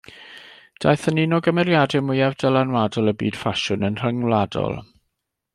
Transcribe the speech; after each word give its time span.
Daeth 0.85 1.03
yn 1.11 1.19
un 1.25 1.35
o 1.37 1.39
gymeriadau 1.49 2.01
mwyaf 2.07 2.39
dylanwadol 2.45 3.13
y 3.15 3.15
byd 3.23 3.39
ffasiwn, 3.43 3.89
yn 3.91 4.03
rhyngwladol. 4.03 4.79